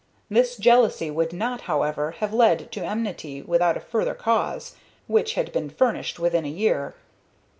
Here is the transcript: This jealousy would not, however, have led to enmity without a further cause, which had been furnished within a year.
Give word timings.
This 0.31 0.57
jealousy 0.57 1.11
would 1.11 1.31
not, 1.31 1.61
however, 1.69 2.13
have 2.21 2.33
led 2.33 2.71
to 2.71 2.83
enmity 2.83 3.43
without 3.43 3.77
a 3.77 3.79
further 3.79 4.15
cause, 4.15 4.75
which 5.05 5.35
had 5.35 5.51
been 5.53 5.69
furnished 5.69 6.17
within 6.17 6.43
a 6.43 6.47
year. 6.49 6.95